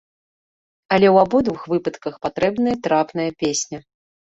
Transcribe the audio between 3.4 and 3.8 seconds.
песня.